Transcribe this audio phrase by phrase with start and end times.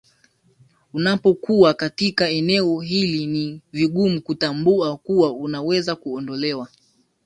[0.93, 6.67] unapokuwa katika eneo hili ni vigumu kutambua kuwa unaweza kuondolewa